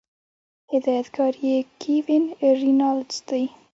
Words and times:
هدايتکار 0.71 1.33
ئې 1.43 1.55
Kevin 1.81 2.23
Reynolds 2.59 3.17
دے 3.27 3.43